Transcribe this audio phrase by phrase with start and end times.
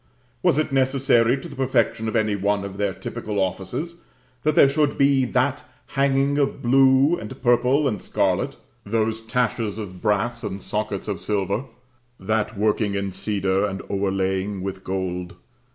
[0.41, 4.01] Was it necessary to the perfection of any one of their typical offices,
[4.41, 8.55] that there should be that hanging of blue, and purple, and scarlet?
[8.83, 11.65] those taches of brass and sockets of silver?
[12.19, 15.35] that working in cedar and overlaying with gold?